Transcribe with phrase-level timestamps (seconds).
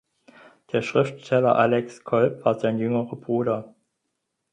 [0.71, 3.75] Der Schriftsteller Alexis Kolb war sein jüngerer Bruder.